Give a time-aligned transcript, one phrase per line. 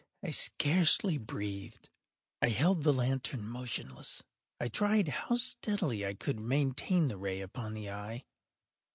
[0.23, 1.87] I scarcely breathed.
[2.41, 4.23] I held the lantern motionless.
[4.59, 8.23] I tried how steadily I could maintain the ray upon the eve.